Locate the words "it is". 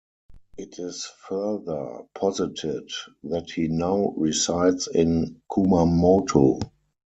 0.57-1.05